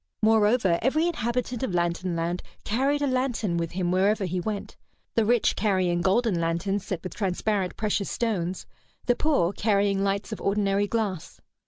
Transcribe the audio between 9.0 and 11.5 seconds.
the poor carrying lights of ordinary glass.